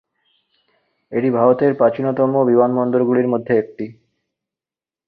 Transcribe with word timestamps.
এটি 1.11 1.29
ভারতের 1.37 1.71
প্রাচীনতম 1.73 2.31
বিমানবন্দরগুলির 2.49 3.27
মধ্যে 3.27 3.53
একটি। 3.57 3.85